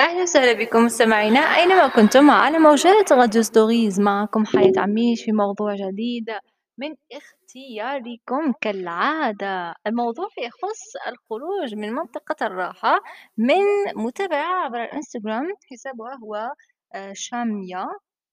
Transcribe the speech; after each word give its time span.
أهلا 0.00 0.22
وسهلا 0.22 0.52
بكم 0.52 0.84
مستمعينا. 0.84 1.40
أينما 1.40 1.88
كنتم 1.88 2.30
على 2.30 2.58
موجات 2.58 3.12
راديو 3.12 3.42
ستوريز 3.42 4.00
معكم 4.00 4.44
حياة 4.44 4.72
عميش 4.76 5.24
في 5.24 5.32
موضوع 5.32 5.74
جديد 5.74 6.30
من 6.78 6.94
اختياركم 7.12 8.52
كالعادة. 8.60 9.74
الموضوع 9.86 10.28
يخص 10.38 10.96
الخروج 11.08 11.74
من 11.74 11.92
منطقة 11.92 12.46
الراحة 12.46 13.00
من 13.36 13.64
متابعة 13.96 14.64
عبر 14.64 14.82
الإنستغرام 14.84 15.44
حسابها 15.70 16.18
هو 16.24 16.52
آه، 16.94 17.12
شامية. 17.14 17.86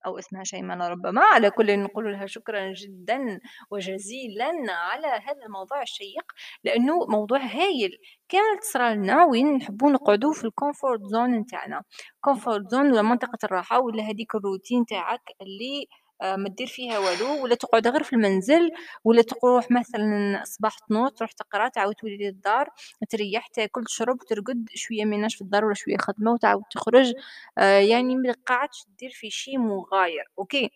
أو 0.08 0.20
اسمها 0.20 0.44
شيماء 0.44 0.78
ربما. 0.78 1.22
على 1.22 1.50
كل 1.52 1.80
نقول 1.80 2.12
لها 2.12 2.26
شكرا 2.26 2.74
جدا 2.74 3.40
وجزيلا 3.72 4.52
على 4.70 5.08
هذا 5.08 5.46
الموضوع 5.46 5.82
الشيق 5.82 6.26
لأنه 6.64 7.06
موضوع 7.10 7.40
هايل. 7.40 7.92
كانت 8.30 8.62
تصرا 8.62 8.94
لنا 8.94 9.26
وين 9.26 9.54
نحبوا 9.54 9.92
نقعدوا 9.92 10.34
في 10.34 10.44
ال 10.44 10.51
comfort 10.51 11.02
zone 11.02 11.32
نتاعنا. 11.36 11.84
comfort 12.22 12.72
zone 12.72 12.92
ولا 12.92 13.02
منطقة 13.02 13.38
الراحة 13.44 13.80
ولا 13.80 14.04
هذيك 14.04 14.36
الروتين 14.36 14.86
تاعك 14.86 15.22
اللي 15.42 15.88
ما 16.22 16.50
دير 16.50 16.68
فيها 16.68 17.00
والو 17.00 17.44
ولا 17.44 17.56
تقعد 17.56 17.88
غير 17.88 18.04
في 18.04 18.14
المنزل 18.14 18.72
ولا 19.04 19.22
تروح 19.22 19.72
مثلا 19.72 20.42
صباح 20.46 20.80
تنوض 20.80 21.12
تروح 21.12 21.32
تقرأ 21.32 21.68
تعاود 21.68 21.96
تولي 21.96 22.18
للدار 22.18 22.70
تريح 23.10 23.48
تاكل 23.48 23.84
تشرب 23.84 24.18
ترقد 24.20 24.70
شوية 24.76 25.06
ميناش 25.06 25.36
في 25.36 25.42
الدار 25.42 25.66
ولا 25.66 25.74
شوية 25.74 25.98
خدمة 25.98 26.32
وتعاود 26.32 26.64
تخرج. 26.72 27.14
آه، 27.58 27.80
يعني 27.80 28.16
ما 28.16 28.36
قاعدش 28.46 28.86
دير 29.00 29.10
في 29.10 29.30
شي 29.30 29.58
مغاير 29.58 30.24
okay؟ 30.40 30.72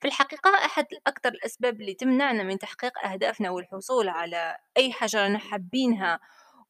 في 0.00 0.08
الحقيقة 0.08 0.50
أحد 0.50 0.86
أكثر 1.06 1.28
الأسباب 1.28 1.80
اللي 1.80 1.94
تمنعنا 1.94 2.42
من 2.42 2.58
تحقيق 2.58 3.06
أهدافنا 3.06 3.50
والحصول 3.50 4.08
على 4.08 4.56
أي 4.76 4.92
حاجة 4.92 5.22
رانا 5.22 5.38
حابينها 5.38 6.20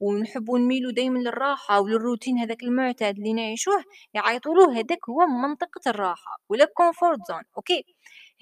ونحبوا 0.02 0.58
نميلوا 0.58 0.92
دايما 0.92 1.18
للراحة 1.18 1.80
وللروتين 1.80 2.38
هذاك 2.38 2.62
المعتاد 2.62 3.16
اللي 3.18 3.32
نعيشوه 3.32 3.84
يعيطوا 4.14 4.54
له 4.54 4.72
هذاك 4.80 5.08
هو 5.10 5.26
منطقة 5.26 5.80
الراحة 5.86 6.38
ولا 6.48 6.64
comfort 6.64 7.18
zone 7.28 7.42
okay؟ 7.56 7.84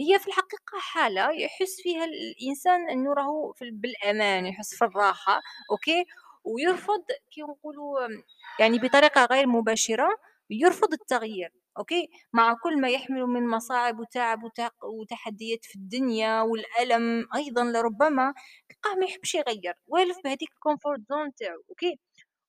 هي 0.00 0.18
في 0.18 0.28
الحقيقة 0.28 0.78
حالة 0.80 1.30
يحس 1.32 1.80
فيها 1.82 2.04
الإنسان 2.04 2.90
أنه 2.90 3.12
راهو 3.14 3.54
بالأمان 3.62 4.46
يحس 4.46 4.74
في 4.74 4.84
الراحة 4.84 5.40
okay؟ 5.70 6.04
ويرفض 6.44 7.04
كي 7.30 7.40
نقولوا 7.42 8.00
يعني 8.60 8.78
بطريقة 8.78 9.24
غير 9.24 9.46
مباشرة 9.46 10.08
يرفض 10.50 10.92
التغيير. 10.92 11.52
okay؟ 11.78 12.08
مع 12.32 12.56
كل 12.62 12.80
ما 12.80 12.88
يحمل 12.88 13.22
من 13.26 13.48
مصاعب 13.48 14.00
وتعب 14.00 14.40
وتحديات 15.00 15.64
في 15.64 15.74
الدنيا 15.76 16.40
والألم 16.42 17.28
أيضا 17.36 17.64
لربما 17.64 18.34
تلقاه 18.68 18.94
ما 19.00 19.06
يحبش 19.06 19.34
يغير. 19.34 19.74
والف 19.86 20.16
بهذيك 20.24 20.50
ال 20.52 20.58
comfort 20.58 21.00
zone 21.10 21.34
تاعو 21.34 21.62
okay؟ 21.70 21.98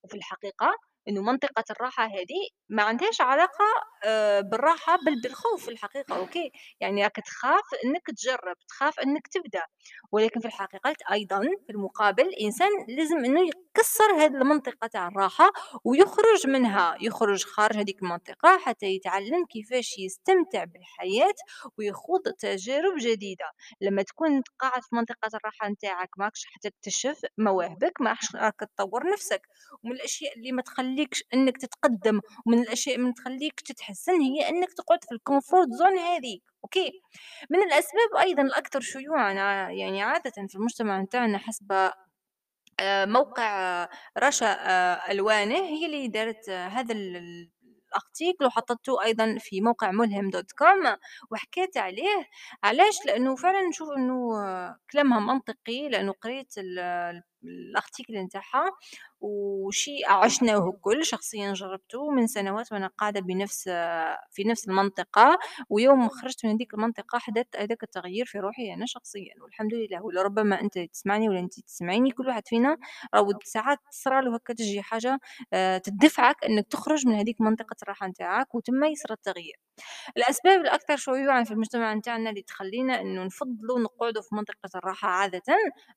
وفي 0.03 0.17
الحقيقة 0.17 0.75
إنه 1.07 1.21
منطقة 1.21 1.63
الراحة 1.71 2.05
هذه 2.05 2.47
ما 2.69 2.83
عندهاش 2.83 3.21
علاقة 3.21 3.65
آه، 4.03 4.41
بالراحة 4.41 4.95
بل 5.05 5.21
بالخوف 5.21 5.65
في 5.65 5.71
الحقيقة 5.71 6.17
okay؟ 6.17 6.51
يعني 6.79 7.03
راك 7.03 7.15
تخاف 7.15 7.63
إنك 7.85 8.01
تجرب 8.17 8.55
تخاف 8.67 8.99
إنك 8.99 9.27
تبدأ. 9.27 9.63
ولكن 10.11 10.39
في 10.39 10.45
الحقيقة 10.45 10.95
أيضا 11.11 11.39
في 11.39 11.69
المقابل 11.69 12.23
الإنسان 12.23 12.69
لازم 12.87 13.17
إنه 13.25 13.41
يكسر 13.47 14.13
هذه 14.15 14.35
المنطقة 14.35 14.87
تاع 14.87 15.07
الراحة 15.07 15.51
ويخرج 15.85 16.47
منها 16.47 16.95
يخرج 17.01 17.43
خارج 17.43 17.77
هذيك 17.77 18.03
المنطقة 18.03 18.57
حتى 18.57 18.85
يتعلم 18.85 19.45
كيفاش 19.45 19.99
يستمتع 19.99 20.63
بالحياة 20.63 21.35
ويخوض 21.77 22.21
تجارب 22.21 22.93
جديدة. 22.99 23.45
لما 23.81 24.01
تكون 24.01 24.41
قاعد 24.59 24.81
في 24.83 24.95
منطقة 24.95 25.29
الراحة 25.33 25.69
نتاعك 25.69 26.09
ماكش 26.17 26.45
حتكتشف 26.45 27.21
مواهبك 27.37 28.01
ما 28.01 28.15
راك 28.35 28.55
تطور 28.59 29.11
نفسك. 29.13 29.41
ومن 29.83 29.95
الأشياء 29.95 30.37
اللي 30.37 30.51
ما 30.51 30.61
تخلّيكش 30.91 31.23
إنّك 31.33 31.57
تتقدّم، 31.57 32.21
ومن 32.47 32.59
الأشياء 32.59 32.95
اللي 32.95 33.07
ما 33.07 33.13
تخلّيك 33.13 33.59
تتحسّن 33.61 34.21
هي 34.21 34.49
إنّك 34.49 34.73
تقعد 34.73 34.99
في 35.03 35.15
الcomfort 35.15 35.69
zone 35.81 35.99
هذيك، 35.99 36.43
أوكي، 36.63 36.91
من 37.49 37.59
الأسباب 37.63 38.15
أيضًا 38.21 38.41
الأكثر 38.43 38.81
شيوعًا 38.81 39.33
يعني 39.71 40.01
عادةً 40.03 40.47
في 40.49 40.55
المجتمع 40.55 41.01
نتاعنا 41.01 41.37
حسب 41.37 41.71
آآ 42.79 43.05
موقع 43.05 43.87
رشا 44.19 44.45
آآ 44.47 45.11
ألوانه 45.11 45.55
هي 45.55 45.85
اللي 45.85 46.07
دارت 46.07 46.49
آه، 46.49 46.67
هذا 46.67 46.93
ال 46.93 47.15
ال 47.17 47.51
الarticle 47.95 48.45
وحطّته 48.45 49.03
أيضًا 49.03 49.37
في 49.39 49.61
موقع 49.61 49.91
ملهم.com 49.91 50.97
وحكات 51.31 51.77
عليه، 51.77 52.27
علاش؟ 52.63 52.95
لأنه 53.05 53.35
فعلًا 53.35 53.67
نشوف 53.69 53.89
آه، 54.43 54.77
كلامها 54.91 55.19
منطقي، 55.19 55.89
لأنه 55.89 56.11
قريت 56.21 56.57
ال 57.43 57.49
ال 57.49 57.77
الarticle 57.77 58.17
نتاعها 58.25 58.71
وشيء 59.21 60.09
عشناه 60.11 60.69
الكل، 60.69 61.05
شخصيًا 61.05 61.53
جرّبته 61.53 62.09
من 62.11 62.27
سنوات 62.27 62.71
وأنا 62.71 62.87
قاعدة 62.97 63.19
بنفس 63.19 63.67
آه، 63.67 64.17
في 64.31 64.43
نفس 64.43 64.67
المنطقة، 64.67 65.39
ويوم 65.69 66.09
خرجت 66.09 66.45
من 66.45 66.51
هذيك 66.51 66.73
المنطقة 66.73 67.19
حدث 67.19 67.45
هذاك 67.55 67.83
التغيير 67.83 68.25
في 68.25 68.39
روحي 68.39 68.73
أنا 68.73 68.85
شخصيًا 68.85 69.33
والحمد 69.43 69.73
لله، 69.73 70.03
ولربما 70.05 70.61
أنت 70.61 70.79
تسمعني 70.79 71.29
ولا 71.29 71.39
أنتِ 71.39 71.59
تسمعيني 71.59 72.11
كل 72.11 72.27
واحد 72.27 72.47
فينا 72.47 72.77
راهو 73.15 73.33
ساعات 73.43 73.77
تصرى 73.91 74.21
له 74.21 74.35
هكا 74.35 74.53
تجي 74.53 74.81
حاجة 74.81 75.19
آآ 75.53 75.77
تدفعك 75.77 76.43
إنك 76.45 76.67
تخرج 76.67 77.07
من 77.07 77.15
هذيك 77.15 77.41
منطقة 77.41 77.75
الراحة 77.83 78.07
نتاعك 78.07 78.55
وتما 78.55 78.87
يصرى 78.87 79.13
التغيير. 79.13 79.55
الأسباب 80.17 80.61
الأكثر 80.61 80.97
شيوعًا 80.97 81.43
في 81.43 81.51
المجتمع 81.51 81.93
نتاعنا 81.93 82.29
اللي 82.29 82.41
تخلّينا 82.41 83.01
إنه 83.01 83.23
نفضّلوا 83.23 83.79
نقعدوا 83.79 84.21
في 84.21 84.35
منطقة 84.35 84.69
الراحة 84.75 85.07
عادةً، 85.09 85.41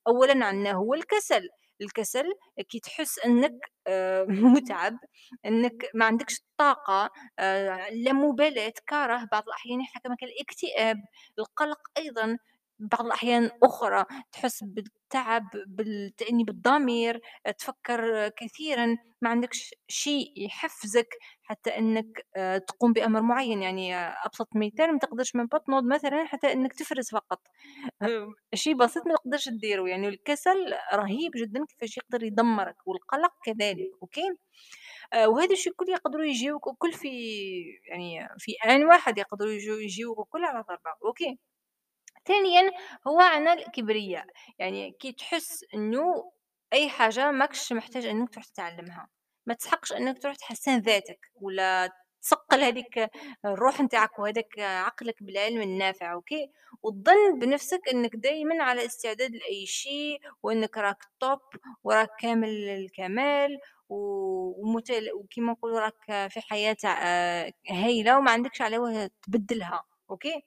أولًا 0.07 0.45
عندنا 0.45 0.71
هو 0.71 0.93
الكسل، 0.93 1.49
الكسل 1.81 2.33
كي 2.69 2.79
تحس 2.79 3.19
إنك 3.25 3.71
آآ 3.87 4.25
مُتعب، 4.29 4.97
إنك 5.45 5.85
ما 5.93 6.05
عندكش 6.05 6.39
الطاقة، 6.39 7.09
آآ 7.39 7.87
اللامبالاة، 7.89 8.73
كَرَه، 8.89 9.27
بعض 9.31 9.43
الأحيان 9.47 9.81
يحكمك 9.81 10.23
الاكتئاب، 10.23 10.97
القلق 11.39 11.79
أيضًا، 11.97 12.37
بعض 12.79 13.05
الأحيان 13.05 13.49
أخرى 13.63 14.05
تحس 14.31 14.63
بالتعب، 14.63 15.49
بالتأنيب 15.67 16.49
الضمير، 16.49 17.21
تفكّر 17.59 18.29
كثيرًا، 18.29 18.97
ما 19.21 19.29
عندكش 19.29 19.75
شيء 19.87 20.33
يحفزك 20.37 21.07
حتى 21.43 21.69
إنك 21.77 22.25
آآ 22.37 22.57
تقوم 22.57 22.93
بأمر 22.93 23.21
معيّن، 23.21 23.61
يعني 23.61 23.95
آه، 23.95 24.15
أبسط 24.25 24.47
مثال 24.55 24.93
ما 24.93 24.99
تقدرش 24.99 25.35
من 25.35 25.45
بطنه 25.45 25.81
مثلًا 25.81 26.25
حتى 26.25 26.53
إنك 26.53 26.73
تفرز 26.73 27.09
فقط، 27.09 27.41
آآ 28.03 28.27
شي 28.55 28.73
بسيط 28.73 29.07
ما 29.07 29.15
تقدرش 29.15 29.49
ديره، 29.49 29.89
يعني 29.89 30.07
الكسل 30.07 30.73
رهيب 30.93 31.31
جدًا 31.35 31.65
كيفاش 31.65 31.97
يقدر 31.97 32.23
يدمّرك، 32.23 32.75
والقلق 32.87 33.31
كذلك، 33.45 33.91
okay؟ 34.03 34.23
آآ 35.13 35.27
وهذا 35.27 35.51
الشي 35.53 35.69
الكل 35.69 35.89
يقدروا 35.89 36.25
يجيوك 36.25 36.67
الكل 36.67 36.93
في 36.93 37.09
يعني 37.89 38.27
في 38.39 38.51
آن 38.65 38.85
واحد 38.85 39.17
يقدروا 39.17 39.51
يجيوك 39.51 40.19
الكل 40.19 40.43
على 40.45 40.63
ضربة، 40.69 40.91
okay؟ 41.05 41.39
ثانيًا 42.25 42.71
هو 43.07 43.19
عندنا 43.19 43.53
الكبرياء، 43.53 44.25
يعني 44.59 44.91
كي 44.99 45.11
تحس 45.11 45.65
إنه 45.73 46.31
أي 46.73 46.89
حاجة 46.89 47.31
ماكش 47.31 47.73
محتاج 47.73 48.05
إنك 48.05 48.29
تروح 48.29 48.45
تتعلمها، 48.45 49.07
ما 49.47 49.53
تسحقش 49.53 49.93
إنك 49.93 50.19
تروح 50.23 50.35
تحسّن 50.35 50.79
ذاتك 50.79 51.19
ولا 51.41 51.89
تثقّل 52.21 52.61
هذيك 52.63 53.09
الروح 53.45 53.81
نتاعك 53.81 54.19
وهذاك 54.19 54.59
عقلك 54.59 55.23
بالعلم 55.23 55.61
النافع، 55.61 56.13
okay، 56.13 56.51
وتظن 56.83 57.39
بنفسك 57.39 57.81
إنك 57.93 58.15
دايمًا 58.15 58.63
على 58.63 58.85
استعداد 58.85 59.31
لأي 59.31 59.65
شيء، 59.65 60.19
وإنك 60.43 60.77
راك 60.77 61.03
top 61.25 61.59
وراك 61.83 62.09
كامل 62.21 62.49
الكمال 62.49 63.59
ومثل 63.89 65.09
وكيما 65.13 65.51
نقولوا 65.51 65.79
راك 65.79 66.29
في 66.31 66.41
حياة 66.41 66.77
آآ 66.85 67.51
هايلة 67.71 68.17
وما 68.17 68.31
عندكش 68.31 68.61
على 68.61 69.09
تبدّلها، 69.23 69.83
okay. 70.11 70.41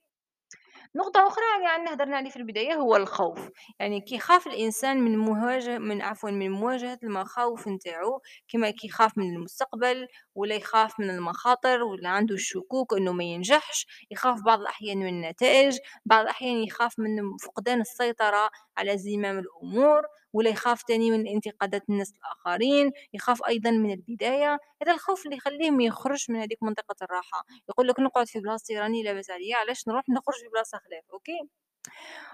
نقطة 0.96 1.26
أخرى 1.26 1.44
يعني 1.64 1.92
هدرنا 1.94 2.16
عليه 2.16 2.30
في 2.30 2.36
البداية 2.36 2.74
هو 2.74 2.96
الخوف، 2.96 3.50
يعني 3.80 4.00
كي 4.00 4.14
يخاف 4.14 4.46
الإنسان 4.46 5.00
من 5.00 5.18
مواجه 5.18 5.78
من 5.78 6.02
عفوًا 6.02 6.30
من 6.30 6.50
مواجهة 6.50 6.98
المخاوف 7.02 7.68
نتاعو، 7.68 8.20
كيما 8.48 8.70
كي 8.70 8.86
يخاف 8.86 9.18
من 9.18 9.34
المستقبل 9.36 10.08
ولا 10.34 10.54
يخاف 10.54 11.00
من 11.00 11.10
المخاطر 11.10 11.82
ولا 11.82 12.08
عنده 12.08 12.34
الشكوك 12.34 12.94
إنه 12.94 13.12
ما 13.12 13.24
ينجحش، 13.24 13.86
يخاف 14.10 14.42
بعض 14.46 14.60
الأحيان 14.60 14.98
من 14.98 15.08
النتائج، 15.08 15.78
بعض 16.06 16.22
الأحيان 16.22 16.56
يخاف 16.56 16.98
من 16.98 17.36
فقدان 17.46 17.80
السيطرة 17.80 18.50
على 18.78 18.98
زمام 18.98 19.38
الأمور، 19.38 20.02
ولا 20.32 20.50
يخاف 20.50 20.82
تاني 20.82 21.10
من 21.10 21.28
انتقادات 21.28 21.82
الناس 21.90 22.12
الآخرين، 22.16 22.92
يخاف 23.12 23.42
أيضًا 23.48 23.70
من 23.70 23.92
البداية، 23.92 24.58
هذا 24.82 24.92
الخوف 24.92 25.24
اللي 25.26 25.36
يخليه 25.36 25.70
ما 25.70 25.84
يخرجش 25.84 26.30
من 26.30 26.36
هذيك 26.40 26.62
منطقة 26.62 26.96
الراحة. 27.02 27.44
يقول 27.68 27.88
لك 27.88 28.00
نقعد 28.00 28.26
في 28.28 28.40
بلاصتي 28.40 28.78
راني 28.78 29.02
لاباس 29.02 29.30
عليَّ 29.30 29.54
علاش 29.54 29.88
نروح 29.88 30.02
نخرج 30.08 30.34
في 30.42 30.48
بلاصة 30.54 30.78
خلاف، 30.78 31.04
okay، 31.12 31.38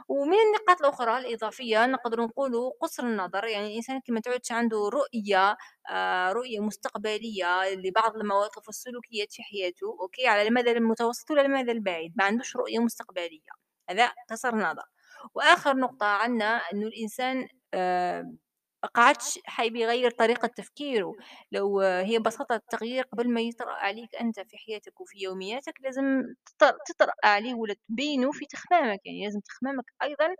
ومن 0.09 0.35
النقاط 0.49 0.81
الأخرى 0.81 1.19
الإضافية 1.19 1.87
نقدروا 1.87 2.27
نقولوا 2.27 2.73
قصر 2.83 3.03
النظر، 3.03 3.45
يعني 3.45 3.67
الإنسان 3.69 4.01
كي 4.01 4.13
ما 4.13 4.21
تعودش 4.21 4.53
عنده 4.53 4.79
رؤية 4.95 5.57
آآ، 5.91 6.33
رؤية 6.33 6.61
مستقبلية 6.61 7.75
لبعض 7.75 8.17
المواقف 8.17 8.67
والسلوكيات 8.69 9.33
في 9.33 9.43
حياته، 9.43 9.87
okay، 10.01 10.27
على 10.27 10.49
المدى 10.49 10.71
المتوسط 10.73 11.31
ولا 11.31 11.43
المدى 11.43 11.73
البعيد، 11.73 12.13
ما 12.17 12.25
عندوش 12.25 12.57
رؤية 12.57 12.79
مستقبلية، 12.79 13.41
هذا 13.91 14.13
قصر 14.31 14.57
نظر، 14.57 14.85
وآخر 15.35 15.77
نقطة 15.77 16.07
عندنا 16.07 16.57
إنه 16.73 16.87
الإنسان 16.87 17.49
ما 18.95 19.02
قعدش 19.02 19.39
حاب 19.47 19.81
يغيّر 19.83 20.11
طريقة 20.11 20.49
تفكيره، 20.49 21.13
لو 21.53 21.81
هي 21.81 22.19
ببساطة 22.19 22.55
التغيير 22.57 23.05
قبل 23.05 23.31
ما 23.35 23.41
يطرأ 23.41 23.73
عليك 23.73 24.17
أنت 24.17 24.41
في 24.41 24.57
حياتك 24.59 25.01
وفي 25.01 25.19
يومياتك 25.25 25.75
لازم 25.81 26.23
تط 26.59 26.77
تطرأ 26.89 27.13
عليه 27.25 27.55
ولا 27.55 27.75
تبينه 27.89 28.33
في 28.33 28.47
تخمامك، 28.47 29.01
يعني 29.07 29.25
لازم 29.25 29.41
تخمامك 29.41 29.85
أيضًا 30.03 30.35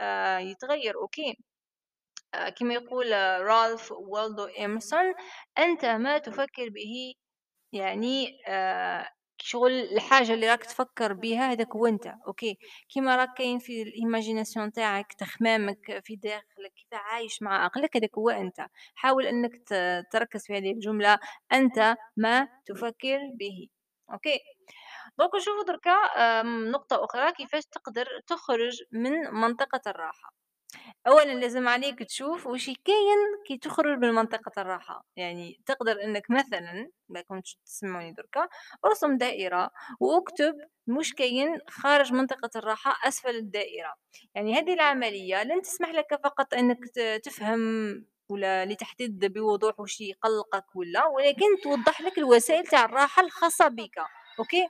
آآ 0.00 0.40
يتغيّر. 0.40 0.96
okay، 0.96 1.36
آآ 2.34 2.50
كما 2.50 2.74
يقول 2.74 3.12
رالف 3.42 3.92
والدو 3.92 4.44
إميرسون: 4.44 5.14
"أنت 5.58 5.84
ما 5.86 6.18
تفكر 6.18 6.68
به. 6.70 7.14
يعني 7.74 8.38
شغل 9.44 9.72
الحاجة 9.72 10.34
اللي 10.34 10.50
راك 10.50 10.64
تفكّر 10.64 11.12
بيها 11.12 11.50
هاذاك 11.50 11.68
هو 11.76 11.86
أنت، 11.86 12.06
okay، 12.26 12.58
كيما 12.88 13.16
راك 13.16 13.28
كاين 13.38 13.58
في 13.58 13.84
ال 13.84 13.91
imagination 13.91 14.72
تاعك 14.74 15.12
تخمامك 15.12 16.00
في 16.04 16.16
داخلك 16.16 16.72
كيف 16.76 16.88
عايش 16.94 17.42
مع 17.42 17.64
عقلك 17.64 17.96
هاذاك 17.96 18.18
هو 18.18 18.30
أنت، 18.30 18.66
حاول 18.94 19.26
إنك 19.26 19.56
ت 19.66 19.74
تركّز 20.12 20.46
في 20.46 20.56
هذه 20.58 20.72
الجملة 20.72 21.18
أنت 21.52 21.96
ما 22.16 22.48
تفكّر 22.66 23.18
به، 23.40 23.68
okay، 24.12 24.38
donc 25.18 25.34
نشوفوا 25.36 25.64
دركا 25.68 25.92
آمم 25.92 26.68
نقطة 26.72 27.04
أخرى 27.04 27.32
كيفاش 27.32 27.64
تقدر 27.66 28.06
تخرج 28.28 28.82
من 28.92 29.12
منطقة 29.34 29.80
الراحة. 29.86 30.34
أولًا 31.06 31.32
لازم 31.34 31.68
عليك 31.68 31.98
تشوف 32.02 32.46
واش 32.46 32.66
كاين 32.66 33.18
كي 33.46 33.58
تخرج 33.58 33.98
من 33.98 34.10
منطقة 34.14 34.52
الراحة، 34.62 35.06
يعني 35.16 35.60
تقدر 35.66 36.04
إنك 36.04 36.30
مثلًا 36.30 36.90
ما 37.08 37.20
كنتش 37.20 37.58
تسمعوني 37.66 38.12
دركا، 38.12 38.48
ارسم 38.86 39.16
دائرة 39.16 39.70
وأكتب 40.00 40.54
واش 40.88 41.12
كاين 41.12 41.58
خارج 41.70 42.12
منطقة 42.12 42.50
الراحة 42.56 43.08
أسفل 43.08 43.30
الدائرة، 43.36 43.94
يعني 44.34 44.54
هذه 44.54 44.74
العملية 44.74 45.42
لن 45.42 45.62
تسمح 45.62 45.90
لك 45.90 46.06
فقط 46.24 46.54
أنك 46.54 46.78
ت 46.94 47.00
تفهم 47.24 47.60
ولا 48.28 48.64
لتحديد 48.66 49.24
بوضوح 49.32 49.80
واش 49.80 50.00
يقلقك 50.00 50.76
ولا، 50.76 51.06
ولكن 51.06 51.46
توضح 51.62 52.00
لك 52.00 52.18
الوسائل 52.18 52.66
تاع 52.66 52.84
الراحة 52.84 53.22
الخاصة 53.22 53.68
بك، 53.68 53.98
أوكي؟ 54.38 54.68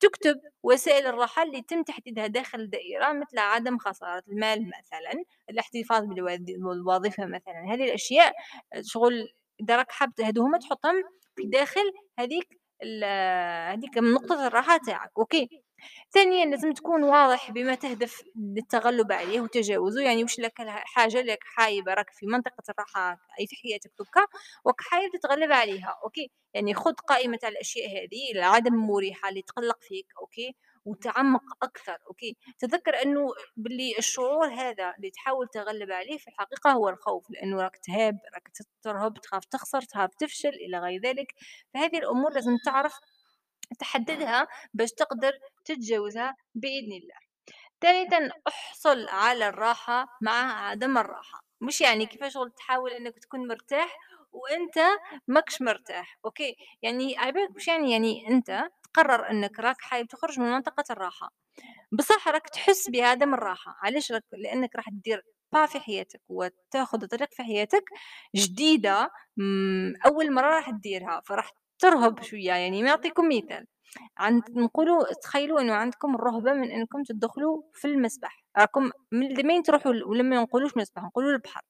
تكتب 0.00 0.40
وسائل 0.62 1.06
الراحة 1.06 1.42
اللي 1.42 1.58
يتم 1.58 1.82
تحديدها 1.82 2.26
داخل 2.26 2.60
الدائرة 2.60 3.12
مثل 3.12 3.38
عدم 3.38 3.78
خسارة 3.78 4.22
المال 4.28 4.60
مثلًا، 4.78 5.24
الاحتفاظ 5.50 6.04
بالوظ 6.04 6.36
بالوظيفة 6.40 7.26
مثلًا، 7.26 7.64
هذه 7.74 7.84
الأشياء 7.84 8.32
شغل 8.82 9.28
إذا 9.60 9.76
راك 9.76 9.92
هاذو 10.20 10.42
هُما 10.42 10.58
تحطهم 10.58 10.94
في 11.36 11.42
داخل 11.46 11.92
هذيك 12.18 12.60
هذيك 13.72 13.98
نقطة 13.98 14.46
الراحة 14.46 14.78
تاعك، 14.86 15.10
okay. 15.18 15.62
ثانيًا 16.14 16.44
لازم 16.46 16.72
تكون 16.72 17.02
واضح 17.02 17.50
بما 17.50 17.74
تهدف 17.74 18.22
للتغلب 18.36 19.12
عليه 19.12 19.40
وتجاوزه، 19.40 20.02
يعني 20.02 20.22
واش 20.22 20.60
اللي 20.60 20.72
راك 21.32 21.38
حايبة 21.44 21.94
راك 21.94 22.10
في 22.10 22.26
منطقة 22.26 22.62
الراحة 22.70 23.10
أي 23.40 23.46
في 23.46 23.56
حياتك 23.56 23.90
دوكا 23.98 24.20
وراك 24.64 24.80
حايب 24.80 25.10
تتغلب 25.12 25.52
عليها، 25.52 25.98
okay، 26.04 26.30
يعني 26.54 26.74
خُذ 26.74 26.92
قائمة 26.92 27.36
تاع 27.36 27.48
الأشياء 27.48 27.88
هذه 27.90 28.32
العدم 28.34 28.74
المريحة 28.74 29.28
اللي 29.28 29.42
تقلّق 29.42 29.78
فيك، 29.82 30.06
okay، 30.20 30.56
وتعمّق 30.84 31.42
أكثر، 31.62 31.98
okay، 32.08 32.36
تذكّر 32.58 33.02
إنه 33.02 33.26
باللي 33.56 33.94
الشعور 33.98 34.46
هذا 34.48 34.94
اللي 34.96 35.10
تحاول 35.10 35.48
تتغلب 35.48 35.90
عليه 35.92 36.18
في 36.18 36.28
الحقيقة 36.28 36.70
هو 36.72 36.88
الخوف، 36.88 37.30
لإنه 37.30 37.62
راك 37.62 37.76
تهاب، 37.76 38.18
راك 38.34 38.48
ترهب، 38.82 39.14
تخاف 39.20 39.44
تخسر، 39.44 39.82
تخاف 39.82 40.10
تفشل 40.18 40.48
إلى 40.48 40.78
غير 40.78 41.00
ذلك، 41.04 41.34
فهذه 41.74 41.98
الأمور 41.98 42.32
لازم 42.34 42.56
تعرف 42.64 42.92
تحددها 43.78 44.48
باش 44.74 44.92
تقدر 44.92 45.32
تتجاوزها 45.64 46.36
بإذن 46.54 46.92
الله. 46.92 47.14
ثالثًا 47.82 48.30
احصل 48.48 49.08
على 49.08 49.48
الراحة 49.48 50.08
مع 50.22 50.68
عدم 50.70 50.98
الراحة، 50.98 51.44
مش 51.60 51.80
يعني 51.80 52.06
كيفاش 52.06 52.34
شغل 52.34 52.50
تحاول 52.52 52.90
إنك 52.92 53.18
تكون 53.18 53.48
مرتاح 53.48 53.98
وأنت 54.32 54.78
ماكش 55.28 55.62
مرتاح، 55.62 56.18
okay، 56.24 56.56
يعني 56.82 57.18
على 57.18 57.32
بالك 57.32 57.54
واش 57.54 57.68
يعني، 57.68 57.92
يعني 57.92 58.28
أنت 58.28 58.62
تقرر 58.84 59.30
إنك 59.30 59.60
راك 59.60 59.80
حايب 59.82 60.08
تخرج 60.08 60.40
من 60.40 60.46
منطقة 60.52 60.84
الراحة، 60.90 61.32
بصح 61.92 62.28
راك 62.28 62.48
تحس 62.50 62.90
بعدم 62.90 63.34
الراحة، 63.34 63.76
علاش 63.82 64.12
راك؟ 64.12 64.24
لأنك 64.32 64.76
راح 64.76 64.90
دير 64.90 65.22
pas 65.56 65.66
في 65.66 65.80
حياتك 65.80 66.20
وتاخذ 66.28 67.06
طريق 67.08 67.34
في 67.34 67.42
حياتك 67.44 67.84
جديدة، 68.36 69.10
إمم، 69.40 69.94
أول 70.06 70.32
مرة 70.34 70.46
راح 70.56 70.70
ديرها، 70.70 71.22
فراح 71.26 71.52
ترهب 71.78 72.22
شوية، 72.22 72.46
يعني 72.52 72.82
نعطيكم 72.82 73.28
مثال. 73.28 73.66
عند 74.18 74.42
نقولوا 74.50 75.04
تخيلوا 75.22 75.60
إنه 75.60 75.74
عندكم 75.74 76.14
الرهبة 76.14 76.52
من 76.52 76.70
إنكم 76.70 77.02
تدخلوا 77.02 77.62
في 77.74 77.84
المسبح، 77.88 78.44
راكم 78.58 78.90
من 79.12 79.28
لمين 79.28 79.62
تروحوا 79.62 79.92
ل 79.92 80.04
ولا 80.04 80.22
ما 80.22 80.42
نقولوش 80.42 80.76
مسبح 80.76 81.02
نقولوا 81.02 81.30
البحر، 81.32 81.60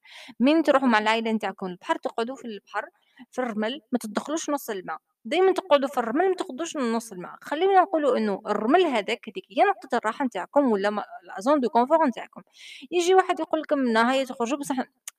منين 0.40 0.62
تروحوا 0.62 0.88
مع 0.88 0.98
العايلة 0.98 1.32
نتاعكم 1.32 1.66
للبحر 1.68 1.96
تقعدوا 1.96 2.36
في 2.36 2.44
البحر 2.44 2.88
في 3.32 3.38
الرمل 3.42 3.80
ما 3.92 3.98
تدخلوش 4.02 4.50
نُص 4.50 4.70
الماء، 4.70 4.98
دايمًا 5.24 5.52
تقعدوا 5.52 5.88
في 5.88 5.98
الرمل 5.98 6.28
ما 6.28 6.34
تاخدوش 6.34 6.76
نُص 6.76 7.12
الماء، 7.12 7.36
خلّينا 7.42 7.80
نقولوا 7.82 8.16
إنه 8.18 8.42
الرمل 8.46 8.82
هذاك 8.82 9.28
هذيك 9.28 9.44
هي 9.58 9.64
نقطة 9.64 9.96
الراحة 9.98 10.24
نتاعكم 10.24 10.72
ولا 10.72 10.90
la 11.00 11.42
zone 11.42 11.60
de 11.60 11.68
confort 11.68 12.06
نتاعكم، 12.08 12.42
ييجي 12.90 13.14
واحد 13.14 13.40
يقول 13.40 13.60
لكم 13.60 13.96
هيا 13.98 14.24
تخرجوا 14.24 14.58
بصح 14.58 14.76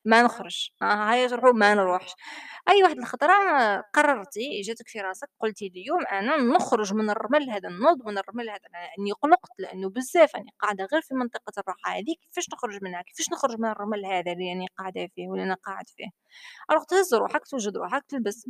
ما 0.07 0.21
نخرج، 0.23 0.69
آه 0.81 1.11
هيا 1.13 1.27
تروحوا 1.27 1.51
ما 1.53 1.73
نروحش. 1.73 2.11
أي 2.69 2.83
واحد 2.83 2.97
الخطرة 2.97 3.33
قررتِ 3.95 4.33
جاتك 4.65 4.87
في 4.87 4.99
راسك 5.01 5.29
قلتِ 5.39 5.61
اليوم 5.61 6.05
أنا 6.11 6.37
نخرج 6.37 6.93
من 6.93 7.09
الرمل 7.09 7.49
هذا، 7.49 7.69
نوض 7.69 8.07
من 8.07 8.17
الرمل 8.17 8.49
هذا، 8.49 8.59
لأني 8.73 9.11
قلقت 9.11 9.49
لأنه 9.59 9.89
بزاف 9.89 10.35
راني 10.35 10.51
قاعدة 10.59 10.87
غير 10.93 11.01
في 11.01 11.13
منطقة 11.15 11.53
الراحة 11.57 11.91
هذيك، 11.99 12.19
كيفاش 12.21 12.49
نخرج 12.53 12.79
منها، 12.83 13.01
كيفاش 13.01 13.25
نخرج 13.33 13.59
من 13.59 13.69
الرمل 13.69 14.05
هذا 14.05 14.31
اللي 14.31 14.49
راني 14.53 14.67
قاعدة 14.77 15.07
فيه 15.15 15.27
ولا 15.29 15.43
أنا 15.43 15.53
قاعد 15.65 15.89
فيه، 15.89 16.07
ألوغ 16.71 16.83
تهز 16.83 17.15
روحك، 17.15 17.47
توجد 17.47 17.77
روحك، 17.77 18.05
تلبس 18.09 18.45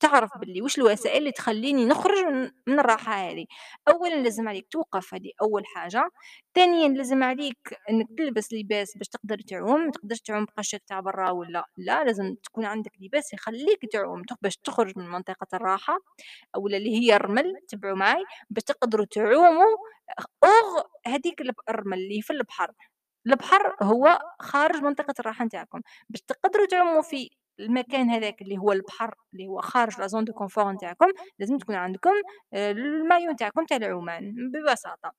تعرف 0.00 0.30
باللي 0.38 0.62
واش 0.62 0.78
الوسائل 0.78 1.18
اللي 1.18 1.32
تخلّيني 1.32 1.86
نخرج 1.86 2.24
من 2.68 2.80
الراحة 2.80 3.14
هذه، 3.14 3.46
أولًا 3.88 4.14
لازم 4.16 4.48
عليك 4.48 4.68
توقف 4.72 5.14
هذه 5.14 5.30
أول 5.42 5.62
حاجة، 5.76 6.10
ثانيًا 6.54 6.88
لازم 6.88 7.22
عليك 7.22 7.58
إنك 7.90 8.08
تلبس 8.18 8.52
لباس 8.52 8.96
باش 8.96 9.08
تقدر 9.08 9.38
تعوم، 9.40 9.84
ما 9.84 9.90
تقدرش 9.90 10.20
تعوم 10.20 10.44
بقشك 10.44 10.82
تاع 10.86 11.00
برا 11.00 11.30
ولا 11.30 11.64
لا، 11.76 12.04
لازم 12.04 12.34
تكون 12.44 12.64
عندك 12.64 12.92
لباس 13.00 13.32
يخلّيك 13.32 13.80
تعوم 13.92 14.22
باش 14.42 14.56
تخرج 14.56 14.98
من 14.98 15.08
منطقة 15.08 15.46
الراحة 15.54 15.98
أولا 16.54 16.76
اللي 16.76 16.96
هي 16.98 17.16
الرمل 17.16 17.54
تبعوا 17.68 17.96
معاي، 17.96 18.24
باش 18.50 18.64
تقدروا 18.64 19.06
تعوموا 19.06 19.76
أوغ 20.44 20.82
هذيك 21.06 21.42
الرمل 21.70 21.98
اللي 21.98 22.22
في 22.22 22.32
البحر، 22.32 22.72
البحر 23.26 23.76
هو 23.82 24.18
خارج 24.42 24.76
منطقة 24.82 25.14
الراحة 25.20 25.44
نتاعكم، 25.44 25.80
باش 26.10 26.20
تقدروا 26.22 26.66
تعوموا 26.66 27.02
في 27.02 27.30
المكان 27.60 28.10
هذاك 28.10 28.42
اللي 28.42 28.58
هو 28.58 28.72
البحر 28.72 29.14
اللي 29.34 29.46
هو 29.48 29.60
خارج 29.60 29.92
la 29.94 30.08
zone 30.12 30.24
de 30.30 30.34
confort 30.44 30.66
نتاعكم، 30.68 31.06
لازم 31.38 31.58
تكون 31.58 31.74
عندكم 31.76 32.12
آآ 32.54 32.70
المايو 32.72 33.30
نتاعكم 33.32 33.64
تاع 33.66 33.76
العومان 33.76 34.34
ببساطة. 34.52 35.12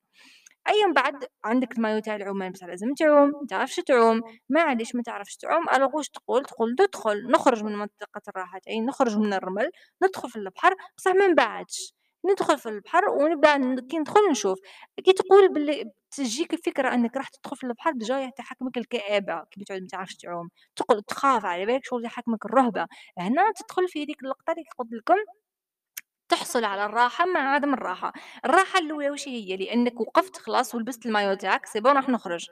من 0.88 0.94
بعد 0.94 1.26
عندك 1.44 1.72
المايو 1.78 2.00
تاع 2.00 2.16
العومان 2.16 2.52
بصح 2.52 2.66
لازم 2.68 2.94
تعوم، 2.94 3.30
ما 3.30 3.48
تعرفش 3.50 3.76
تعوم، 3.76 4.22
معليش 4.50 4.96
ما 4.96 5.02
تعرفش 5.04 5.36
تعوم 5.38 5.66
واش 5.94 6.10
تقول، 6.10 6.46
تقول 6.46 6.72
ندخل 6.72 7.32
نخرج 7.32 7.64
من 7.64 7.76
منطقة 7.78 8.22
الراحة 8.28 8.60
تاعي، 8.60 8.82
نخرج 8.82 9.18
من 9.18 9.34
الرمل، 9.34 9.72
ندخل 10.04 10.30
في 10.30 10.36
البحر 10.36 10.76
بصح 10.98 11.12
ما 11.12 11.28
نبعدش، 11.28 11.94
ندخل 12.32 12.58
في 12.60 12.70
البحر 12.70 13.10
ونبدا 13.10 13.76
كي 13.90 14.00
ندخل 14.00 14.22
نشوف، 14.32 14.60
كي 15.06 15.14
تقول 15.14 15.54
باللي 15.54 15.92
تجيك 16.12 16.54
الفكرة 16.54 16.94
أنك 16.94 17.18
راح 17.18 17.30
تدخل 17.30 17.58
في 17.58 17.64
البحر 17.64 17.92
déjà 17.92 18.30
تحكمك 18.38 18.78
الكآبة، 18.78 19.44
كي 19.52 19.64
تعود 19.66 19.82
ما 19.82 19.88
تعرفش 19.88 20.16
تعوم، 20.16 20.50
تقعد 20.76 21.04
تخاف 21.04 21.46
على 21.46 21.66
بالك 21.66 21.86
شغل 21.86 22.06
يحكمك 22.06 22.46
الرهبة، 22.46 22.88
هنا 23.18 23.52
تدخل 23.52 23.88
في 23.88 24.04
هذيك 24.04 24.24
اللقطة 24.24 24.52
اللي 24.52 24.64
قلت 24.78 24.92
لكم. 24.94 25.43
تحصل 26.34 26.64
على 26.66 26.86
الراحة 26.86 27.26
مع 27.26 27.40
عدم 27.54 27.74
الراحة، 27.74 28.14
الراحة 28.46 28.80
الأولى 28.80 29.10
واش 29.10 29.28
هي؟ 29.28 29.58
لأنك 29.58 30.00
وقفت 30.02 30.38
خلاص 30.38 30.76
ولبست 30.76 31.06
المايو 31.06 31.34
تاعك 31.34 31.66
c'est 31.66 31.80
bon 31.80 31.92
راح 31.96 32.10
نخرج، 32.10 32.48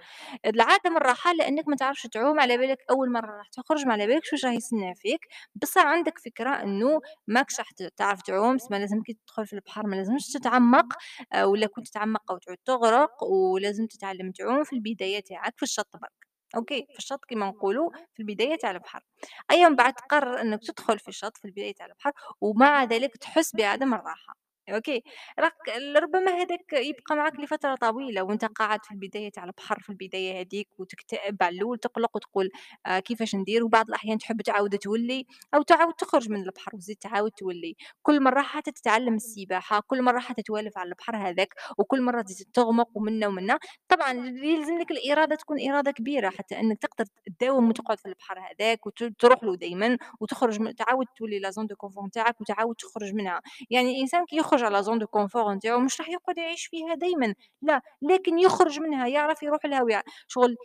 العدم 0.46 0.98
الراحة 0.98 1.34
لأنك 1.34 1.68
ما 1.68 1.76
تعرفش 1.76 2.02
تعوم 2.04 2.40
على 2.40 2.58
بالك 2.58 2.78
أول 2.92 3.12
مرة 3.12 3.38
راح 3.38 3.48
تخرج 3.50 3.86
ما 3.86 3.94
على 3.94 4.08
بالكش 4.08 4.34
واش 4.34 4.46
راه 4.46 4.52
يستنى 4.52 4.96
فيك، 4.96 5.20
بصح 5.56 5.82
عندك 5.86 6.20
فكرة 6.20 6.50
إنه 6.64 7.00
ماكش 7.28 7.60
راح 7.60 7.70
تعرف 7.98 8.22
تعوم 8.22 8.58
سما 8.58 8.78
لازم 8.78 9.02
كي 9.04 9.14
تدخل 9.14 9.48
في 9.48 9.54
البحر 9.54 9.88
ما 9.88 9.96
لازمش 9.96 10.28
تتعمق، 10.34 10.94
آآ 11.34 11.46
ولا 11.46 11.68
كنت 11.68 11.88
تتعمق 11.88 12.32
أو 12.32 12.38
تعود 12.38 12.58
تغرق، 12.66 13.24
ولازم 13.24 13.88
تتعلم 13.88 14.32
تعوم 14.32 14.64
في 14.64 14.74
البداية 14.74 15.20
تاعك 15.20 15.54
في 15.58 15.64
الشط 15.64 15.88
برك، 15.94 16.31
okay، 16.56 16.88
في 16.92 16.98
الشط 17.00 17.26
كيما 17.26 17.48
نقولوا 17.50 17.90
في 18.14 18.20
البداية 18.20 18.56
تاع 18.56 18.72
البحر، 18.72 19.04
من 19.70 19.76
بعد 19.76 19.94
تقرر 19.94 20.42
إنك 20.42 20.60
تدخل 20.64 21.00
في 21.00 21.08
الشط 21.08 21.38
في 21.38 21.46
البداية 21.46 21.74
تاع 21.74 21.86
البحر. 21.86 22.12
ومع 22.42 22.84
ذلك 22.84 23.18
تحس 23.18 23.56
بعدم 23.56 23.94
الراحة، 23.94 24.36
أوكي، 24.70 25.04
راك 25.40 25.54
ربما 26.04 26.32
هذاك 26.32 26.74
يبقى 26.74 27.16
معاك 27.16 27.40
لفترة 27.40 27.76
طويلة 27.76 28.22
وأنت 28.24 28.46
قاعد 28.46 28.80
في 28.86 28.92
البداية 28.92 29.30
تاع 29.30 29.44
البحر 29.44 29.80
في 29.80 29.90
البداية 29.90 30.40
هاذيك 30.40 30.68
وتكتئب 30.80 31.44
على 31.44 31.56
الأول 31.56 31.78
تقلق 31.78 32.16
وتقول 32.16 32.50
آآ 32.86 33.00
كيفاش 33.00 33.36
ندير، 33.36 33.64
وبعض 33.64 33.88
الأحيان 33.90 34.18
تحب 34.18 34.42
تعاود 34.42 34.78
تولي 34.78 35.26
أو 35.56 35.62
تعاود 35.62 35.94
تخرج 35.94 36.30
من 36.30 36.42
البحر 36.44 36.76
وتزيد 36.76 36.98
تعاود 36.98 37.32
تولي، 37.32 37.76
كل 38.02 38.24
مرة 38.24 38.42
حتى 38.42 38.72
تتعلم 38.72 39.14
السباحة، 39.16 39.80
كل 39.88 40.02
مرة 40.02 40.20
حتى 40.20 40.42
توالف 40.42 40.78
على 40.78 40.90
البحر 40.90 41.16
هذاك، 41.18 41.54
وكل 41.78 42.02
مرة 42.02 42.22
تزيد 42.22 42.48
تغمق 42.54 42.90
ومنه 42.96 43.28
ومنه، 43.28 43.58
طبعًا 43.88 44.12
يلزم 44.44 44.78
لك 44.80 44.92
الإرادة 44.92 45.36
تكون 45.36 45.70
إرادة 45.70 45.92
كبيرة 45.92 46.30
حتى 46.30 46.60
أنك 46.60 46.78
تقدر 46.80 47.06
تداوم 47.40 47.70
وتقعد 47.70 48.00
في 48.00 48.06
البحر 48.06 48.40
هذاك 48.40 48.86
وت 48.88 49.04
تروح 49.04 49.44
له 49.44 49.56
دايمًا 49.56 49.98
وتخرج 50.20 50.74
تعاود 50.76 51.06
تولي 51.18 51.40
la 51.42 51.52
zone 51.52 51.66
de 51.68 51.76
confort 51.86 52.06
نتاعك 52.08 52.42
وتعاود 52.42 52.76
تخرج 52.76 53.14
منها. 53.14 53.42
يعني 53.70 53.92
الإنسان 53.96 54.26
كي 54.26 54.42
يخرج 54.54 54.64
على 54.64 54.84
zone 54.84 55.00
de 55.00 55.08
confort 55.08 55.54
نتاعو 55.54 55.80
مش 55.80 56.00
راح 56.02 56.10
يقعد 56.10 56.38
يعيش 56.38 56.66
فيها 56.68 56.96
دايمًا، 56.96 57.34
لا، 57.62 57.82
لكن 58.02 58.40
يخرج 58.40 58.80
منها 58.80 59.08
يعرف 59.08 59.44
يروح 59.44 59.66
لها 59.66 59.84
ويع 59.84 60.02
شغل 60.28 60.56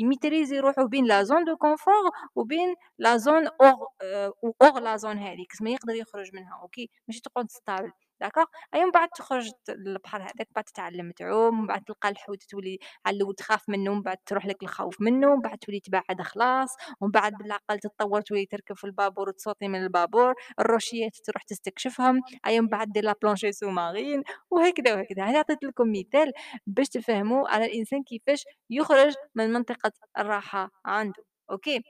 يميتريزي 0.00 0.58
روحه 0.60 0.84
بين 0.86 1.04
la 1.06 1.22
zone 1.22 1.44
de 1.44 1.56
confort 1.56 1.94
وبين 2.34 2.74
la 2.98 3.16
zone 3.16 3.46
آآ 3.46 4.32
و 4.42 4.49
hors 4.49 4.78
la 4.78 4.96
zone 4.96 5.18
هاذيك، 5.18 5.52
تسمى 5.52 5.72
يقدر 5.72 5.94
يخرج 5.94 6.30
منها 6.34 6.60
okay، 6.62 6.90
ماشي 7.08 7.20
تقعد 7.20 7.50
stable 7.50 7.92
d'accord، 8.20 8.44
أيا 8.74 8.84
من 8.84 8.90
بعد 8.90 9.08
تخرج 9.08 9.50
للبحر 9.68 10.22
هذاك، 10.22 10.48
بعد 10.56 10.64
تتعلم 10.64 11.10
تعوم، 11.12 11.60
من 11.60 11.66
بعد 11.66 11.84
تلقى 11.84 12.08
الحوت 12.08 12.42
تولي 12.42 12.78
على 13.06 13.16
الأول 13.16 13.34
تخاف 13.34 13.68
منه، 13.68 13.94
من 13.94 14.02
بعد 14.02 14.16
تروح 14.26 14.46
لك 14.46 14.62
الخوف 14.62 15.00
منه، 15.00 15.34
من 15.34 15.40
بعد 15.40 15.58
تولي 15.58 15.80
تبعد 15.80 16.22
خلاص، 16.22 16.70
ومن 17.00 17.10
بعد 17.10 17.32
بالعقل 17.32 17.78
تتطور 17.78 18.20
تولي 18.20 18.46
تركب 18.46 18.76
في 18.76 18.84
البابور 18.84 19.28
وتصوتي 19.28 19.68
من 19.68 19.82
البابور، 19.82 20.34
الروشيات 20.60 21.16
تروح 21.24 21.42
تستكشفهم. 21.42 22.20
أيا 22.46 22.60
من 22.60 22.68
بعد 22.68 22.92
دير 22.92 23.04
la 23.04 23.14
plongée 23.22 23.52
sous-marine 23.52 24.22
وهكذا 24.50 24.94
وهكذا. 24.94 25.22
أنا 25.22 25.38
عطيت 25.38 25.64
لكم 25.64 25.92
مثال 25.92 26.32
باش 26.66 26.88
تفهموا 26.88 27.48
على 27.48 27.64
الإنسان 27.64 28.02
كيفاش 28.02 28.44
يخرج 28.70 29.14
من 29.34 29.52
منطقة 29.52 29.92
الراحة 30.18 30.70
عنده. 30.84 31.24
okay؟ 31.50 31.82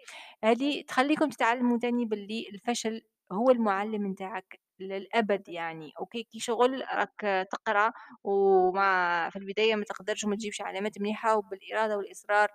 هذه 0.44 0.82
تخليكم 0.82 1.28
تتعلموا 1.28 1.78
تاني 1.78 2.04
باللي 2.04 2.48
الفشل 2.54 3.02
هو 3.32 3.50
المعلم 3.50 4.06
نتاعك. 4.06 4.60
للأبد 4.82 5.48
يعني 5.48 5.92
okay 6.00 6.22
كي 6.22 6.40
شغل 6.40 6.84
راك 6.94 7.46
تقرأ 7.52 7.92
وما 8.24 9.30
في 9.30 9.36
البداية 9.38 9.74
ما 9.76 9.84
تقدرش 9.84 10.24
وما 10.24 10.36
تجيبش 10.36 10.60
علامات 10.62 11.00
مليحة 11.00 11.36
وبالإرادة 11.36 11.96
والإصرار 11.98 12.48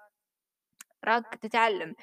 راك 1.06 1.36
تتعلم. 1.42 1.96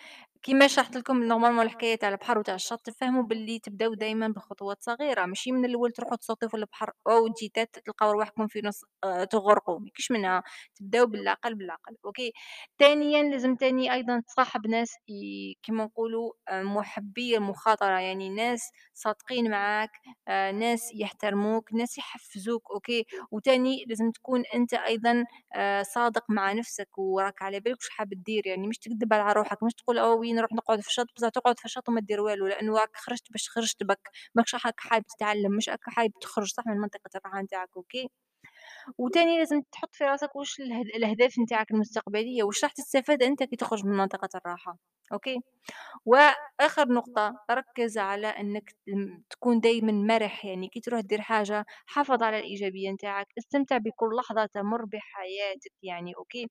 كيما 0.42 0.66
شرحت 0.66 0.96
لكم 0.96 1.22
normalement 1.22 1.64
الحكاية 1.66 1.94
تاع 1.94 2.08
البحر 2.08 2.38
وتاع 2.38 2.54
الشط 2.54 2.80
تفهموا 2.80 3.22
باللي 3.22 3.58
تبداو 3.58 3.94
دايمًا 3.94 4.28
بخطوات 4.28 4.82
صغيرة، 4.82 5.26
ماشي 5.26 5.52
من 5.52 5.64
الأول 5.64 5.90
تروحوا 5.92 6.16
تصوتوا 6.16 6.48
في 6.48 6.54
البحر 6.56 6.90
أو 7.08 7.28
جيتات 7.40 7.78
تلقاو 7.78 8.12
رواحكم 8.12 8.46
في 8.46 8.60
نص 8.64 8.80
آآ 9.04 9.24
تغرقوا، 9.24 9.78
ما 9.78 9.90
منها، 10.10 10.42
تبداو 10.74 11.06
بالعقل 11.06 11.54
بالعقل، 11.54 11.96
okay. 12.04 12.32
ثانيًا 12.78 13.22
لازم 13.22 13.54
تاني 13.56 13.92
أيضًا 13.92 14.20
تصاحب 14.26 14.66
ناس 14.66 14.90
كيما 15.62 15.84
نقولوا 15.84 16.32
آآ 16.48 16.62
محبي 16.62 17.36
المخاطرة، 17.36 17.98
يعني 18.00 18.28
ناس 18.28 18.70
صادقين 18.94 19.50
معاك، 19.50 19.90
آآ 20.28 20.52
ناس 20.52 20.90
يحترموك، 20.94 21.72
ناس 21.72 21.98
يحفزوك، 21.98 22.70
okay. 22.74 23.04
وتاني 23.30 23.84
لازم 23.88 24.10
تكون 24.10 24.42
أنت 24.54 24.74
أيضًا 24.74 25.24
آآ 25.54 25.82
صادق 25.82 26.24
مع 26.30 26.52
نفسك 26.52 26.98
وراك 26.98 27.42
على 27.42 27.60
بالك 27.60 27.76
واش 27.76 27.88
حاب 27.90 28.08
دير، 28.24 28.46
يعني 28.46 28.66
مش 28.68 28.78
تكذب 28.78 29.12
على 29.12 29.32
روحك، 29.32 29.62
مش 29.62 29.72
تقول 29.74 29.98
ah 29.98 30.14
oui 30.32 30.38
نروح 30.38 30.52
نقعد 30.52 30.80
في 30.80 30.88
الشط، 30.88 31.06
بصح 31.16 31.28
تقعد 31.28 31.58
في 31.58 31.64
الشط 31.64 31.88
وما 31.88 32.00
دير 32.00 32.20
والو، 32.20 32.46
لأنه 32.46 32.78
راك 32.80 32.90
خرجت 32.96 33.32
باش 33.32 33.50
خرجت 33.50 33.82
برك، 33.84 34.08
ماكش 34.34 34.54
حابب 34.80 35.04
تتعلم، 35.06 35.56
مش 35.56 35.68
راك 35.68 35.80
حابب 35.86 36.12
تخرج 36.20 36.52
صح 36.52 36.66
من 36.66 36.76
منطقة 36.78 37.10
الراحة 37.16 37.42
نتاعك، 37.42 37.68
okay. 37.76 38.10
وتاني 38.98 39.38
لازم 39.38 39.60
تحط 39.72 39.94
في 39.94 40.04
راسك 40.04 40.36
واش 40.36 40.60
الأهداف 40.96 41.38
نتاعك 41.38 41.70
المستقبلية، 41.70 42.42
واش 42.42 42.64
راح 42.64 42.72
تستفاد 42.72 43.22
أنت 43.22 43.42
كي 43.42 43.56
تخرج 43.56 43.84
من 43.86 43.96
منطقة 43.96 44.28
الراحة، 44.36 44.78
okay. 45.12 45.38
وآخر 46.06 46.88
نقطة 46.88 47.34
ركز 47.50 47.98
على 47.98 48.26
إنك 48.28 48.76
م 48.88 49.22
تكون 49.30 49.60
دايمًا 49.60 49.92
مرح، 49.92 50.44
يعني 50.44 50.68
كي 50.68 50.80
تروح 50.80 51.00
دير 51.00 51.20
حاجة 51.20 51.66
حافظ 51.86 52.22
على 52.22 52.38
الإيجابية 52.38 52.90
نتاعك، 52.90 53.26
استمتع 53.38 53.78
بكل 53.78 54.16
لحظة 54.16 54.46
تمر 54.46 54.84
بحياتك 54.84 55.72
يعني 55.82 56.12
okay، 56.18 56.48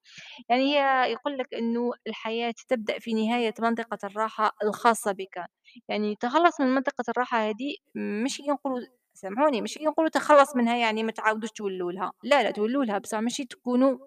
يعني 0.50 0.64
هي 0.80 1.12
يقول 1.12 1.38
لك 1.38 1.54
إنه 1.54 1.92
الحياة 2.08 2.54
تبدأ 2.68 3.00
في 3.00 3.14
نهاية 3.14 3.54
منطقة 3.60 3.98
الراحة 4.04 4.52
الخاصة 4.64 5.12
بك، 5.12 5.46
يعني 5.90 6.16
تخلّص 6.16 6.62
من 6.62 6.68
منطقة 6.68 7.04
الراحة 7.10 7.38
هذه 7.50 7.76
ماشي 7.96 8.44
نقولوا 8.44 8.80
سامحوني 9.14 9.62
ماشي 9.62 9.84
نقولوا 9.86 10.10
تخلّص 10.10 10.56
منها 10.56 10.78
يعني 10.78 11.04
ما 11.04 11.12
تعاودوش 11.12 11.52
تولوا 11.52 11.92
لها، 11.92 12.12
لا، 12.24 12.44
لا 12.44 12.52
تولوا 12.52 12.86
لها 12.86 12.98
بصح 12.98 13.20
ماشي 13.20 13.46
تكونوا 13.46 13.98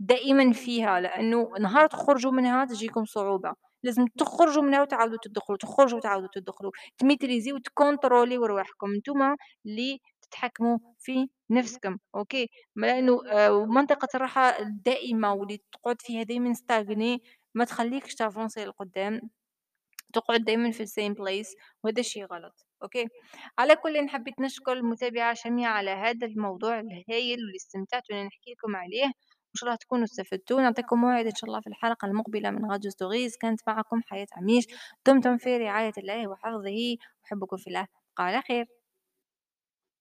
دائمًا 0.00 0.52
فيها، 0.52 1.00
لأنه 1.00 1.50
نهار 1.60 1.86
تخرجوا 1.86 2.32
منها 2.32 2.64
تجيكم 2.64 3.04
صعوبة، 3.04 3.54
لازم 3.82 4.06
تخرجوا 4.06 4.62
منها 4.62 4.82
وتعاودوا 4.82 5.18
تدخلوا، 5.22 5.58
تخرجوا 5.58 5.98
وتعاودوا 5.98 6.28
تدخلوا، 6.34 6.72
تميتريزيو 6.98 7.54
وتكونتروليو 7.56 8.44
رواحكم، 8.46 8.94
نتوما 8.96 9.36
اللي 9.66 10.00
تتحكموا 10.22 10.78
في 10.98 11.28
نفسكم، 11.50 11.98
okay، 12.14 12.48
ما 12.76 12.86
لأنه 12.86 13.20
آآ 13.28 13.50
ومنطقة 13.50 14.08
الراحة 14.14 14.42
الدائمة 14.60 15.32
واللي 15.34 15.58
تقعد 15.72 16.02
فيها 16.02 16.22
دايمًا 16.22 16.54
stagnée 16.54 17.18
ما 17.54 17.64
تخليكش 17.64 18.14
تافونسي 18.14 18.64
لقدام. 18.64 19.20
تقعد 20.12 20.44
دايمًا 20.44 20.70
في 20.70 20.86
ال 20.86 20.92
same 20.92 21.14
place 21.16 21.54
وهذا 21.84 22.00
الشيء 22.00 22.26
غلط، 22.26 22.66
okay. 22.82 23.06
على 23.58 23.76
كلٍ 23.76 24.08
حبيت 24.08 24.40
نشكر 24.40 24.72
المتابعة 24.72 25.34
جميعًا 25.46 25.72
على 25.72 25.90
هذا 25.90 26.26
الموضوع 26.26 26.80
الهايل 26.80 27.38
واللي 27.38 27.56
استمتعت 27.56 28.02
وأنا 28.10 28.24
نحكي 28.24 28.50
لكم 28.52 28.76
عليه، 28.76 29.04
وإن 29.04 29.54
شاء 29.54 29.68
الله 29.68 29.76
تكونوا 29.76 30.04
استفدتوا، 30.04 30.60
نعطيكم 30.62 31.00
موعد 31.00 31.26
إن 31.26 31.34
شاء 31.34 31.50
الله 31.50 31.60
في 31.60 31.66
الحلقة 31.66 32.06
المقبلة 32.06 32.50
من 32.50 32.70
Radio 32.70 32.90
Stories، 32.90 33.36
كانت 33.36 33.60
معكم 33.66 34.00
حياة 34.06 34.26
عميش، 34.36 34.64
دمتم 35.06 35.38
في 35.38 35.56
رعاية 35.56 35.92
الله 35.98 36.28
وحفظه، 36.28 36.96
أحبكم 37.26 37.56
في 37.56 37.66
الله، 37.66 37.82
تصبحوا 37.84 38.26
على 38.26 38.42
خير. 38.42 38.77